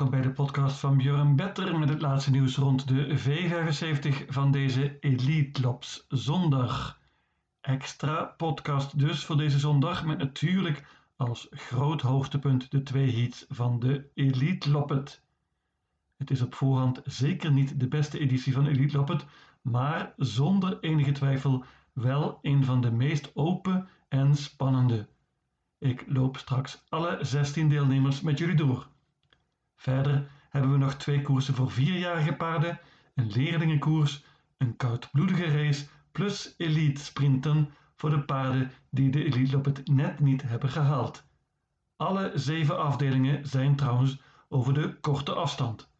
[0.00, 4.50] welkom bij de podcast van Björn Better met het laatste nieuws rond de V75 van
[4.50, 7.00] deze Elite Lops zondag.
[7.60, 10.86] Extra podcast dus voor deze zondag met natuurlijk
[11.16, 15.22] als groot hoogtepunt de twee heats van de Elite Loppet.
[16.16, 19.24] Het is op voorhand zeker niet de beste editie van Elite Loppet,
[19.62, 25.08] maar zonder enige twijfel wel een van de meest open en spannende.
[25.78, 28.88] Ik loop straks alle 16 deelnemers met jullie door.
[29.80, 32.80] Verder hebben we nog twee koersen voor vierjarige paarden,
[33.14, 34.24] een leerlingenkoers,
[34.58, 40.18] een koudbloedige race plus elite sprinten voor de paarden die de elite op het net
[40.20, 41.24] niet hebben gehaald.
[41.96, 45.90] Alle zeven afdelingen zijn trouwens over de korte afstand.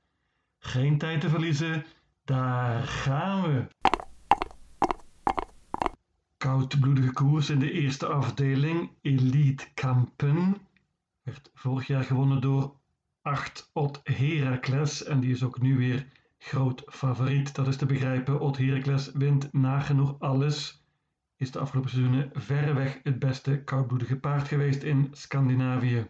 [0.58, 1.84] Geen tijd te verliezen,
[2.24, 3.66] daar gaan we!
[6.36, 10.56] Koudbloedige koers in de eerste afdeling, Elite Kampen,
[11.22, 12.79] werd vorig jaar gewonnen door
[13.22, 16.06] 8 Ot Heracles en die is ook nu weer
[16.38, 17.54] groot favoriet.
[17.54, 18.40] Dat is te begrijpen.
[18.40, 20.84] Ot Heracles wint nagenoeg alles.
[21.36, 26.06] Is de afgelopen seizoenen verreweg het beste koudbloedige paard geweest in Scandinavië.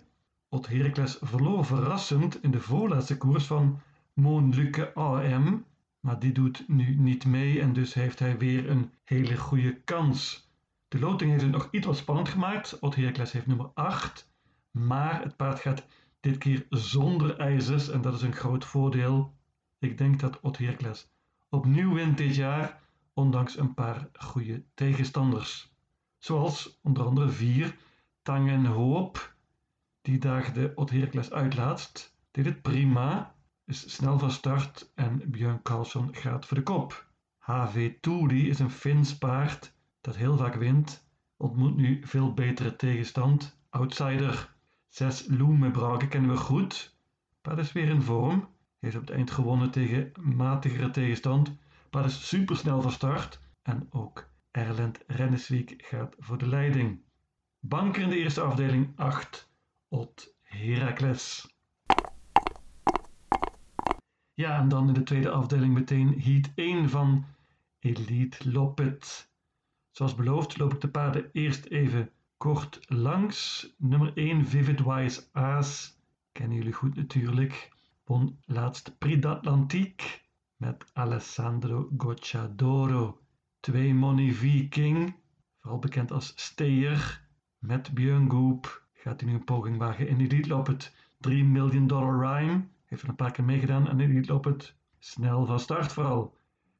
[0.48, 3.80] Ot Heracles verloor verrassend in de voorlaatste koers van
[4.12, 5.64] Moonluke AM,
[6.00, 10.48] maar die doet nu niet mee en dus heeft hij weer een hele goede kans.
[10.88, 12.78] De loting heeft het nog iets wat spannend gemaakt.
[12.80, 14.30] Ot Heracles heeft nummer 8,
[14.70, 15.86] maar het paard gaat
[16.20, 19.34] dit keer zonder ijzers en dat is een groot voordeel.
[19.78, 20.58] Ik denk dat Ot
[21.48, 22.80] opnieuw wint dit jaar,
[23.12, 25.72] ondanks een paar goede tegenstanders.
[26.18, 27.76] Zoals onder andere 4
[28.22, 29.34] Tangen Hoop,
[30.02, 33.34] die daagde Ot Heracles uitlaatst, deed het prima,
[33.66, 37.06] is snel van start en Björn Carlsson gaat voor de kop.
[37.38, 43.58] HV Toody is een Fins paard dat heel vaak wint, ontmoet nu veel betere tegenstand,
[43.70, 44.54] outsider.
[44.90, 46.96] Zes Loemebrake kennen we goed.
[47.40, 48.48] Paard is weer in vorm.
[48.78, 51.56] Heeft op het eind gewonnen tegen matigere tegenstand.
[51.90, 53.40] Paard is supersnel van start.
[53.62, 57.00] En ook Erlend Renneswiek gaat voor de leiding.
[57.58, 59.50] Banker in de eerste afdeling 8.
[59.88, 61.54] Ot Heracles.
[64.34, 67.24] Ja, en dan in de tweede afdeling meteen heat 1 van
[67.78, 69.30] Elite Loppet.
[69.90, 73.68] Zoals beloofd loop ik de paarden eerst even kort langs.
[73.76, 75.98] Nummer 1 Vivid Wise Aas.
[76.32, 77.72] Kennen jullie goed natuurlijk.
[78.04, 80.20] Won laatst Prix d'Atlantique
[80.56, 83.20] met Alessandro Gocciadoro.
[83.60, 85.16] 2 Money Viking,
[85.58, 87.28] vooral bekend als Steyer.
[87.58, 90.94] Met Björn Goop gaat hij nu een poging wagen in Elite Loppet.
[91.18, 92.68] 3 Million Dollar Rhyme.
[92.84, 94.74] Heeft er een paar keer meegedaan aan Elite Loppet.
[94.98, 96.36] Snel van start vooral.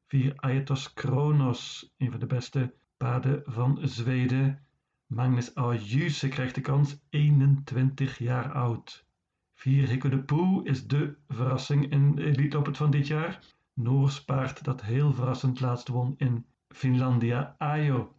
[0.07, 4.65] 4 Aetos Kronos, een van de beste paarden van Zweden.
[5.13, 9.05] Magnus Ayuse krijgt de kans, 21 jaar oud.
[9.53, 13.39] 4 Hikko de Poe is de verrassing in de Elite Loppet van dit jaar.
[13.73, 18.15] Noors paard dat heel verrassend laatst won in Finlandia Ajo.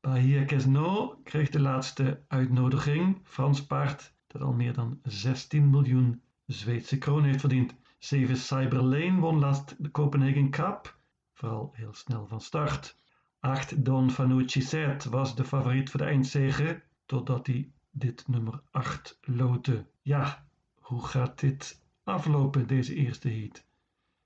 [0.00, 3.20] Bahia Kesno kreeg de laatste uitnodiging.
[3.22, 7.74] Frans paard dat al meer dan 16 miljoen Zweedse kroon heeft verdiend.
[7.98, 10.98] 7 Cyberlane won laatst de Copenhagen Cup.
[11.32, 12.98] Vooral heel snel van start.
[13.40, 19.18] 8 Don Fanucci Zet was de favoriet voor de eindzege, totdat hij dit nummer 8
[19.20, 19.86] loten.
[20.02, 23.64] Ja, hoe gaat dit aflopen, deze eerste heat?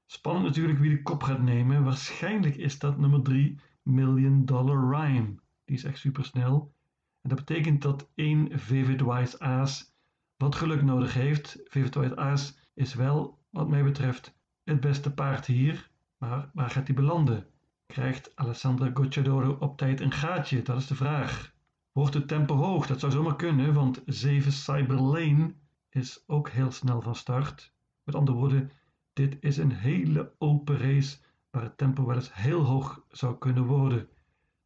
[0.07, 1.85] Spannend natuurlijk wie de kop gaat nemen.
[1.85, 5.35] Waarschijnlijk is dat nummer 3 Million Dollar Rhyme.
[5.65, 6.75] Die is echt super snel.
[7.21, 9.95] En dat betekent dat één Vivid Wise Aas
[10.37, 11.61] wat geluk nodig heeft.
[11.65, 15.91] Vivid Wise Aas is wel, wat mij betreft, het beste paard hier.
[16.19, 17.47] Maar waar gaat hij belanden?
[17.95, 20.63] Krijgt Alessandra Gocciadoro op tijd een gaatje?
[20.63, 21.55] Dat is de vraag.
[21.93, 22.87] Wordt het tempo hoog?
[22.87, 25.55] Dat zou zomaar kunnen, want 7 Cyber Lane
[25.91, 27.73] is ook heel snel van start.
[28.05, 28.71] Met andere woorden,
[29.13, 31.19] dit is een hele open race
[31.51, 34.09] waar het tempo wel eens heel hoog zou kunnen worden.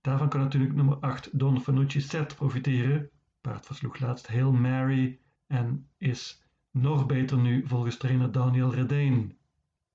[0.01, 3.11] Daarvan kan natuurlijk nummer 8 Don Fanucci Set profiteren.
[3.41, 9.38] Paard versloeg laatst heel Mary en is nog beter nu volgens trainer Daniel Redeen.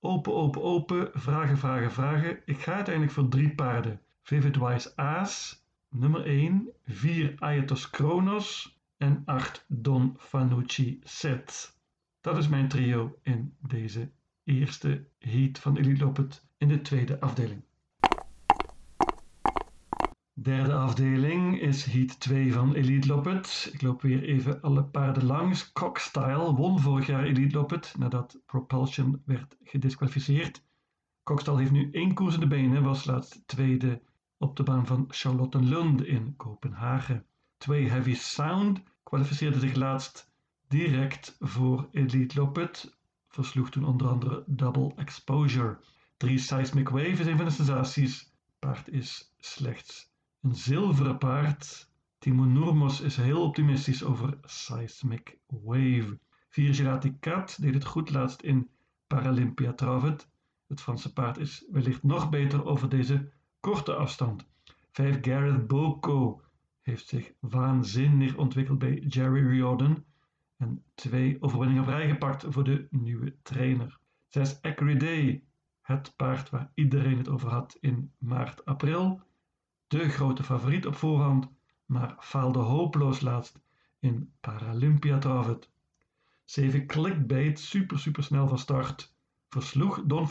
[0.06, 2.42] Open, open, open, vragen, vragen, vragen.
[2.46, 4.02] Ik ga uiteindelijk voor drie paarden.
[4.22, 11.78] Vivid Wise Aas, nummer 1, 4 Aetos Kronos en 8 Don Fanucci Set.
[12.22, 14.12] Dat is mijn trio in deze
[14.44, 17.62] eerste heat van Elite Loppet in de tweede afdeling.
[20.36, 23.70] Derde afdeling is heat 2 van Elite Loppet.
[23.74, 25.72] Ik loop weer even alle paarden langs.
[25.72, 30.64] Cockstyle won vorig jaar Elite Loppet nadat Propulsion werd gedisqualificeerd.
[31.24, 34.02] Cockstyle heeft nu één koers in de benen, was laatst tweede
[34.38, 37.26] op de baan van Charlottenlund in Kopenhagen.
[37.58, 40.32] Twee Heavy Sound kwalificeerde zich laatst
[40.68, 42.98] direct voor Elite Loppet.
[43.28, 45.80] versloeg toen onder andere Double Exposure.
[46.18, 48.34] 3 Seismic Wave is een van de sensaties.
[48.60, 50.12] Paard is slechts
[50.44, 51.90] een zilveren paard.
[52.18, 56.20] Timo Nurmos is heel optimistisch over Seismic Wave.
[56.50, 58.70] 4 Gelati Cat deed het goed laatst in
[59.08, 60.30] Paralympia Travet.
[60.68, 64.48] Het Franse paard is wellicht nog beter over deze korte afstand.
[64.92, 66.42] 5 Gareth Boko
[66.82, 70.04] heeft zich waanzinnig ontwikkeld bij Jerry Riordan
[70.58, 74.00] en twee overwinningen vrijgepakt voor de nieuwe trainer.
[74.28, 74.62] 6
[74.98, 75.44] Day,
[75.82, 79.22] het paard waar iedereen het over had in maart, april.
[79.88, 81.48] De grote favoriet op voorhand,
[81.86, 83.60] maar faalde hopeloos laatst
[84.00, 85.70] in Paralympia Travet.
[86.46, 89.16] 7 Clickbait, super super snel van start,
[89.50, 90.28] versloeg Don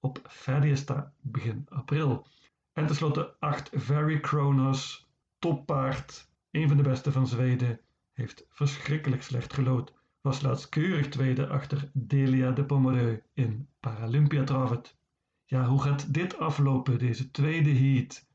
[0.00, 2.26] op Fadiesta begin april.
[2.72, 5.06] En tenslotte 8 Very Kronos,
[5.38, 7.80] toppaard, een van de beste van Zweden,
[8.12, 9.94] heeft verschrikkelijk slecht gelood.
[10.20, 14.96] Was laatst keurig tweede achter Delia de Pomereux in Paralympia Travet.
[15.44, 18.25] Ja, hoe gaat dit aflopen, deze tweede heat?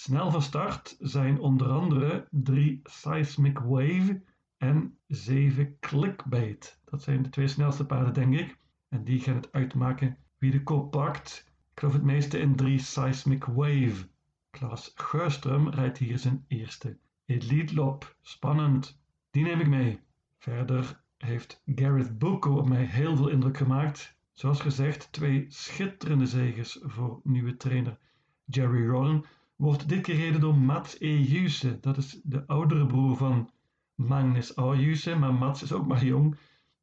[0.00, 4.22] Snel van start zijn onder andere 3 Seismic Wave
[4.56, 6.80] en 7 Clickbait.
[6.84, 8.58] Dat zijn de twee snelste paarden, denk ik.
[8.88, 11.44] En die gaan het uitmaken wie de kop pakt.
[11.72, 14.08] Ik geloof het meeste in 3 Seismic Wave.
[14.50, 18.16] Klaas Geurström rijdt hier zijn eerste Elite Lop.
[18.20, 19.00] Spannend.
[19.30, 20.00] Die neem ik mee.
[20.38, 24.16] Verder heeft Gareth Boko op mij heel veel indruk gemaakt.
[24.32, 27.98] Zoals gezegd, twee schitterende zegens voor nieuwe trainer
[28.44, 29.24] Jerry Rollen.
[29.58, 31.80] Wordt dit gereden door Mats Ejuse.
[31.80, 33.50] Dat is de oudere broer van
[33.94, 36.36] Magnus Ejuse, maar Mats is ook maar jong,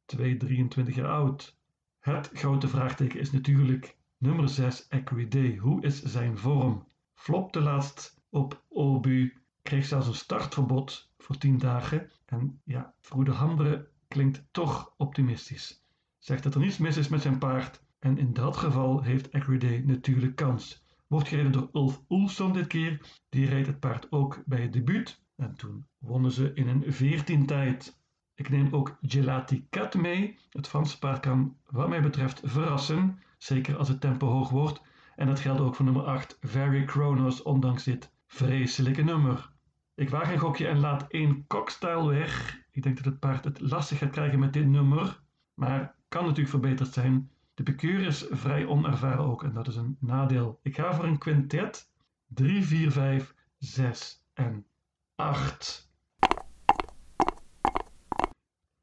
[0.04, 1.58] 2, 23 jaar oud.
[1.98, 5.56] Het grote vraagteken is natuurlijk nummer 6 Equidé.
[5.56, 6.86] Hoe is zijn vorm?
[7.14, 12.10] Flopte laatst op Obu, kreeg zelfs een startverbod voor 10 dagen.
[12.26, 15.84] En ja, Vroede Hambre klinkt toch optimistisch.
[16.18, 17.82] Zegt dat er niets mis is met zijn paard.
[17.98, 20.84] En in dat geval heeft Equidé natuurlijk kans.
[21.06, 23.00] Wordt gereden door Ulf Oelson dit keer.
[23.28, 25.22] Die reed het paard ook bij het debuut.
[25.36, 27.98] En toen wonnen ze in een 14 tijd.
[28.34, 30.38] Ik neem ook Gelati Cat mee.
[30.50, 33.18] Het Franse paard kan wat mij betreft verrassen.
[33.38, 34.82] Zeker als het tempo hoog wordt.
[35.16, 39.50] En dat geldt ook voor nummer 8 Very Kronos, ondanks dit vreselijke nummer.
[39.94, 42.60] Ik waag een gokje en laat één Cockstyle weg.
[42.70, 45.20] Ik denk dat het paard het lastig gaat krijgen met dit nummer.
[45.54, 47.30] Maar kan natuurlijk verbeterd zijn.
[47.56, 50.60] De pikeur is vrij onervaren ook en dat is een nadeel.
[50.62, 51.90] Ik ga voor een quintet.
[52.26, 54.66] 3, 4, 5, 6 en
[55.14, 55.90] 8.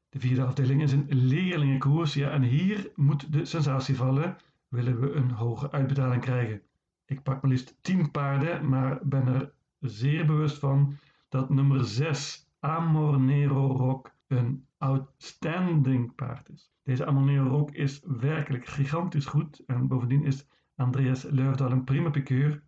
[0.08, 2.14] De vierde afdeling is een leerlingenkoers.
[2.14, 4.36] Ja, en hier moet de sensatie vallen.
[4.68, 6.62] Willen we een hoge uitbetaling krijgen?
[7.04, 10.96] Ik pak maar liefst 10 paarden, maar ben er zeer bewust van
[11.28, 16.72] dat nummer 6 Amor Nero Rock een outstanding paard is.
[16.82, 22.10] Deze Amor Nero Rock is werkelijk gigantisch goed en bovendien is Andreas Leufdal een prima
[22.10, 22.62] piqueur.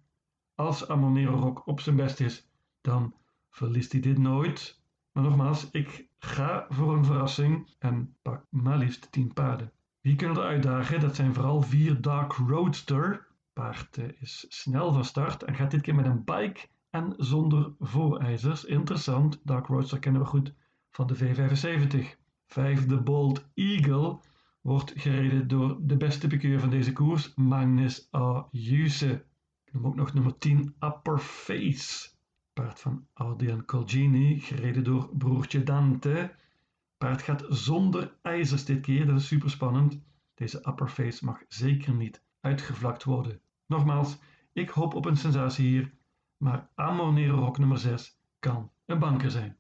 [0.55, 2.49] Als Amor Nero Rock op zijn best is,
[2.81, 3.15] dan
[3.51, 4.83] verliest hij dit nooit.
[5.13, 9.73] Maar nogmaals, ik ga voor een verrassing en pak maar liefst 10 paarden.
[10.01, 11.01] Wie kunnen er uitdagen?
[11.01, 13.27] Dat zijn vooral 4 Dark Roadster.
[13.53, 17.73] Paard eh, is snel van start en gaat dit keer met een bike en zonder
[17.79, 18.65] voorijzers.
[18.65, 20.55] Interessant, Dark Roadster kennen we goed
[20.97, 22.19] van de V75.
[22.47, 24.19] Vijfde Bold Eagle
[24.61, 28.49] wordt gereden door de beste piqueur van deze koers, Magnus A.
[28.51, 29.25] Juse.
[29.65, 32.09] Ik noem ook nog nummer 10 Upper Face.
[32.53, 36.35] Paard van Adrian Colgini, gereden door broertje Dante.
[36.99, 40.01] Paard gaat zonder ijzers dit keer, dat is super spannend.
[40.35, 43.41] Deze Upper Face mag zeker niet uitgevlakt worden.
[43.67, 44.19] Nogmaals,
[44.53, 45.93] ik hoop op een sensatie hier
[46.37, 49.57] maar Amonero Rock nummer 6 kan een banker zijn.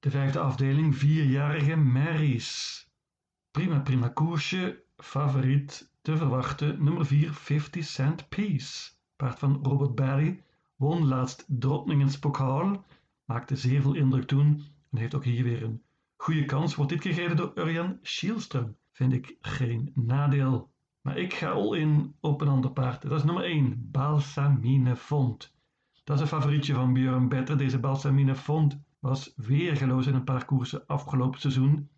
[0.00, 2.86] De vijfde afdeling, vierjarige Marys.
[3.50, 8.90] Prima, prima koersje, favoriet te verwachten, nummer 4, 50 Cent Piece.
[9.16, 10.42] Paard van Robert Barry,
[10.76, 12.84] won laatst Drottningens Pokaal,
[13.24, 15.82] maakte zeer veel indruk toen en heeft ook hier weer een
[16.16, 16.74] goede kans.
[16.74, 18.76] Wordt dit gereden door Urjan Schielström.
[18.92, 20.70] Vind ik geen nadeel.
[21.00, 23.02] Maar ik ga al in op een ander paard.
[23.02, 25.54] Dat is nummer 1, Balsamine Font.
[26.04, 27.58] Dat is een favorietje van Björn Better.
[27.58, 31.88] Deze Balsamine Font was weergeloos in een paar koersen afgelopen seizoen.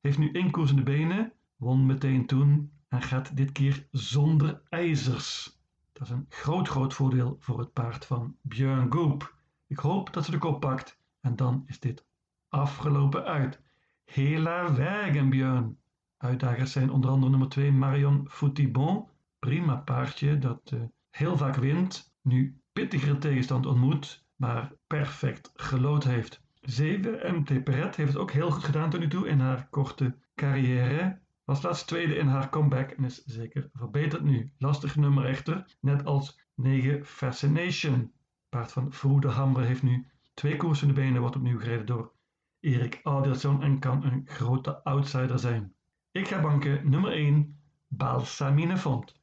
[0.00, 4.62] Heeft nu één koers in de benen, won meteen toen en gaat dit keer zonder
[4.68, 5.58] ijzers.
[5.92, 9.34] Dat is een groot, groot voordeel voor het paard van Björn Goop.
[9.66, 12.04] Ik hoop dat ze de kop pakt en dan is dit
[12.48, 13.60] afgelopen uit.
[14.04, 15.78] Hela wegen, Björn.
[16.16, 19.08] Uitdagers zijn onder andere nummer 2 Marion Foutibon.
[19.38, 20.80] Prima paardje dat uh,
[21.10, 22.14] heel vaak wint.
[22.22, 26.42] Nu pittigere tegenstand ontmoet, maar perfect gelood heeft.
[26.60, 27.34] 7.
[27.34, 31.18] MT Perret heeft het ook heel goed gedaan tot nu toe in haar korte carrière.
[31.44, 34.52] Was laatst tweede in haar comeback en is zeker verbeterd nu.
[34.58, 38.12] Lastig nummer echter, net als 9 Fascination.
[38.48, 42.12] Paard van Vroede Hammer heeft nu twee koersen in de benen, wordt opnieuw gereden door
[42.60, 45.74] Erik Adelsson en kan een grote outsider zijn.
[46.10, 49.20] Ik ga banken nummer 1, Balsamine Font.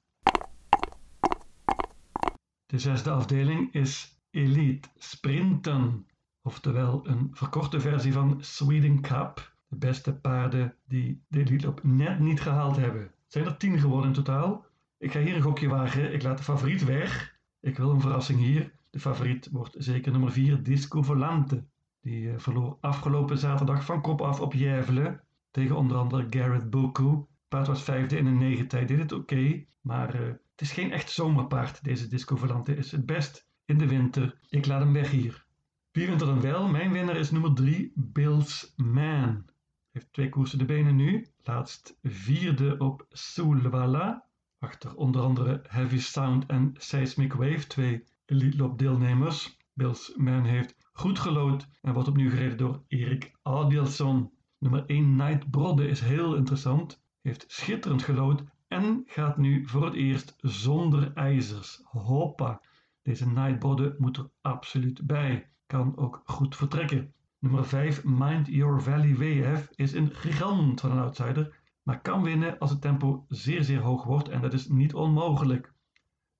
[2.65, 6.07] De zesde afdeling is Elite Sprinten,
[6.41, 9.53] oftewel een verkorte versie van Sweden Cup.
[9.67, 13.11] De beste paarden die de Elite op net niet gehaald hebben.
[13.27, 14.65] Zijn er tien geworden in totaal.
[14.97, 16.13] Ik ga hier een gokje wagen.
[16.13, 17.39] Ik laat de favoriet weg.
[17.59, 18.71] Ik wil een verrassing hier.
[18.89, 21.63] De favoriet wordt zeker nummer 4, Disco Volante.
[22.01, 27.25] Die uh, verloor afgelopen zaterdag van kop af op Jevelen tegen onder andere Garrett Boku.
[27.47, 30.91] Paard was vijfde in een negen tijd, deed het oké, maar uh, het is geen
[30.91, 31.83] echt zomerpaard.
[31.83, 34.39] Deze Disco Volante is het best in de winter.
[34.49, 35.45] Ik laat hem weg hier.
[35.91, 36.67] Wie wint er dan wel?
[36.67, 39.45] Mijn winnaar is nummer 3, Bills Man.
[39.91, 41.27] Heeft twee koersen de benen nu.
[41.43, 44.25] Laatst vierde op Soulwala.
[44.59, 49.57] Achter onder andere Heavy Sound en Seismic Wave, twee Elite Loop deelnemers.
[49.73, 54.31] Bills Man heeft goed gelood en wordt opnieuw gereden door Erik Adielson.
[54.57, 59.93] Nummer 1 Night Brodde is heel interessant, heeft schitterend gelood en gaat nu voor het
[59.93, 61.81] eerst zonder ijzers.
[61.83, 62.61] Hoppa!
[63.07, 65.49] Deze Night Brodde moet er absoluut bij.
[65.65, 67.13] Kan ook goed vertrekken.
[67.39, 72.59] Nummer 5 Mind Your Valley WF is een gigant van een outsider, maar kan winnen
[72.59, 75.73] als het tempo zeer zeer hoog wordt en dat is niet onmogelijk.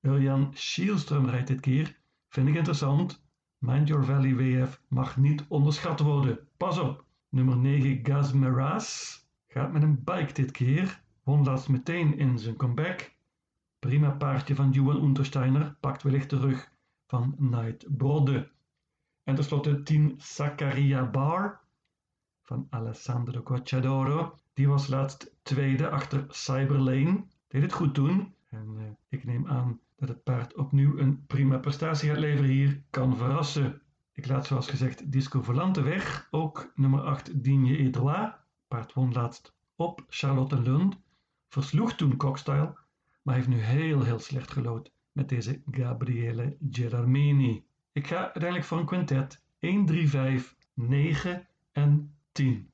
[0.02, 2.00] Urjan Schielström rijdt dit keer.
[2.30, 3.24] Vind ik interessant.
[3.58, 6.40] Mind Your Valley WF mag niet onderschat worden.
[6.58, 7.06] Pas op!
[7.30, 11.02] Nummer 9 Gazmeras gaat met een bike dit keer.
[11.24, 13.16] Won laatst meteen in zijn comeback.
[13.80, 16.72] Prima paardje van Johan Untersteiner pakt wellicht de rug
[17.06, 18.52] van Night Brodde.
[19.24, 21.62] En tenslotte 10 Zaccaria Bar
[22.42, 24.36] van Alessandro Cocciadoro.
[24.54, 27.26] Die was laatst tweede achter Cyberlane.
[27.48, 28.34] Deed het goed toen.
[28.50, 32.82] En uh, ik neem aan dat het paard opnieuw een prima prestatie gaat leveren hier.
[32.90, 33.82] Kan verrassen.
[34.12, 36.28] Ik laat zoals gezegd Disco Volante weg.
[36.32, 38.40] Ook nummer 8 Digne Edouard.
[38.68, 41.02] Paard won laatst op Charlotte Lund.
[41.48, 42.78] Versloeg toen Cockstyle.
[43.28, 47.66] Maar heeft nu heel heel slecht gelood met deze Gabriele Gerarmini.
[47.92, 52.72] Ik ga uiteindelijk voor een quintet 1, 3, 5, 9 en 10.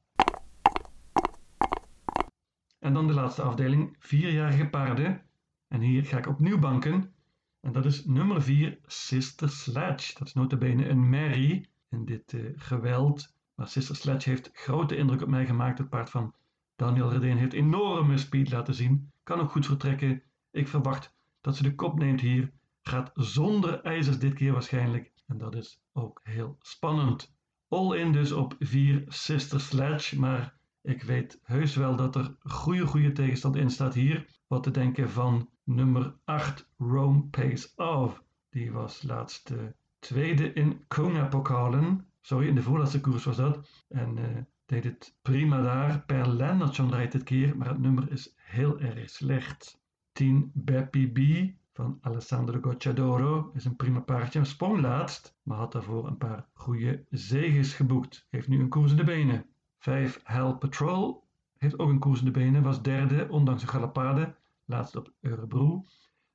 [2.80, 5.22] En dan de laatste afdeling, vierjarige paarden.
[5.68, 7.14] En hier ga ik opnieuw banken.
[7.60, 10.14] En dat is nummer 4, Sister Sledge.
[10.18, 13.34] Dat is notabene een Mary in dit uh, geweld.
[13.56, 15.78] Maar Sister Sledge heeft grote indruk op mij gemaakt.
[15.78, 16.34] Het paard van
[16.76, 19.12] Daniel Redeen heeft enorme speed laten zien.
[19.24, 20.24] Kan ook goed vertrekken.
[20.54, 22.52] Ik verwacht dat ze de kop neemt hier.
[22.82, 25.12] Gaat zonder ijzers dit keer waarschijnlijk.
[25.28, 27.36] En dat is ook heel spannend.
[27.68, 30.20] All in dus op 4 Sister Sledge.
[30.20, 34.42] Maar ik weet heus wel dat er goede, goede tegenstand in staat hier.
[34.48, 38.24] Wat te denken van nummer 8 Rome Pays Off.
[38.50, 39.62] Die was laatst uh,
[40.00, 42.08] tweede in Kona-pokalen.
[42.22, 43.86] Sorry, in de voorlaatste koers was dat.
[43.90, 44.26] En uh,
[44.66, 46.06] deed het prima daar.
[46.06, 49.82] Per Lennartson rijdt dit keer, maar het nummer is heel erg slecht.
[50.14, 54.46] 10 Beppy B van Alessandro Gocciadoro is een prima paardje.
[54.46, 58.28] Sprong laatst, maar had daarvoor een paar goede zeges geboekt.
[58.30, 59.46] Heeft nu een koers in de benen.
[59.78, 61.28] 5 Hell Patrol
[61.58, 62.64] heeft ook een koers in de benen.
[62.64, 64.36] Was derde, ondanks een galopade.
[64.66, 65.86] Laatst op Örebro.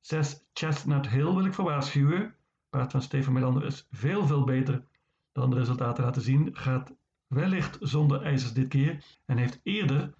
[0.01, 2.35] 6 Chestnut Hill wil ik voor waarschuwen.
[2.71, 4.85] Paard van Stefan Melander is veel veel beter
[5.33, 6.57] dan de resultaten laten zien.
[6.57, 6.95] Gaat
[7.27, 9.05] wellicht zonder ijzers dit keer.
[9.25, 10.15] En heeft eerder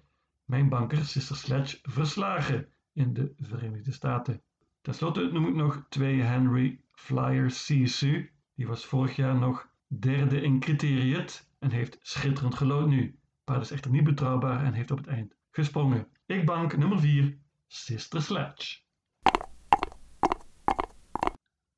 [0.45, 2.67] mijn banker Sister Sledge verslagen
[2.99, 4.41] in de Verenigde Staten.
[4.81, 8.31] Ten slotte noem ik nog 2 Henry Flyer Sisu.
[8.55, 13.19] Die was vorig jaar nog derde in criteriët en heeft schitterend gelood nu.
[13.43, 16.07] Paard is echter niet betrouwbaar en heeft op het eind gesprongen.
[16.25, 17.37] Ik bank nummer 4,
[17.67, 18.79] Sister Sledge.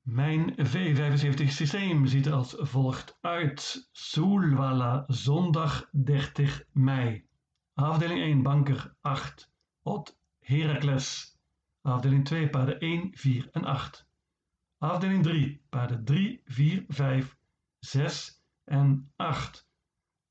[0.02, 3.90] Mijn V75 systeem ziet er als volgt uit.
[3.92, 7.26] Soelwalla, zondag 30 mei.
[7.74, 9.52] Afdeling 1, banker 8.
[9.84, 10.20] Ot
[10.52, 11.40] Heracles.
[11.82, 14.08] Afdeling 2, paarden 1, 4 en 8.
[14.78, 17.38] Afdeling 3, paarden 3, 4, 5,
[17.80, 19.68] 6 en 8.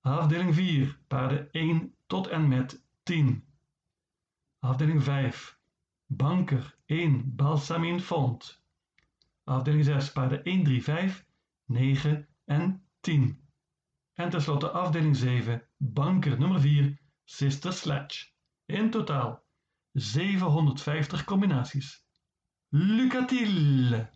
[0.00, 3.45] Afdeling 4, paarden 1 tot en met 10.
[4.59, 5.59] Afdeling 5,
[6.07, 8.62] banker 1, balsamin font.
[9.45, 11.27] Afdeling 6, paarden 1, 3, 5,
[11.65, 13.43] 9 en 10.
[14.15, 18.29] En tenslotte afdeling 7, banker nummer 4, Sister Sledge.
[18.67, 19.49] In totaal
[19.97, 22.05] 750 combinaties.
[22.73, 24.09] Lucatile!